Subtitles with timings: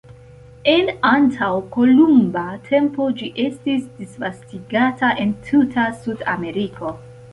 [0.71, 6.97] En antaŭkolumba tempo ĝi estis disvastigata en tuta Sudameriko.